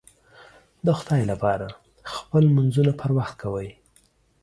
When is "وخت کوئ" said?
3.17-3.69